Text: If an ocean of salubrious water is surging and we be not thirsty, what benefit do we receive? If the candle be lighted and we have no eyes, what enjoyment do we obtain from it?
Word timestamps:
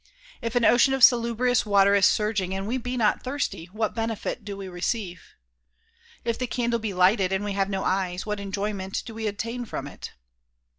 If 0.41 0.55
an 0.55 0.65
ocean 0.65 0.95
of 0.95 1.03
salubrious 1.03 1.63
water 1.63 1.93
is 1.93 2.07
surging 2.07 2.55
and 2.55 2.65
we 2.65 2.79
be 2.79 2.97
not 2.97 3.21
thirsty, 3.21 3.65
what 3.67 3.93
benefit 3.93 4.43
do 4.43 4.57
we 4.57 4.67
receive? 4.67 5.21
If 6.25 6.39
the 6.39 6.47
candle 6.47 6.79
be 6.79 6.91
lighted 6.91 7.31
and 7.31 7.45
we 7.45 7.53
have 7.53 7.69
no 7.69 7.83
eyes, 7.83 8.25
what 8.25 8.39
enjoyment 8.39 9.03
do 9.05 9.13
we 9.13 9.27
obtain 9.27 9.63
from 9.63 9.85
it? 9.85 10.13